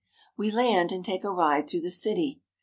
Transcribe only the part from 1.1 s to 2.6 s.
a ride through the city.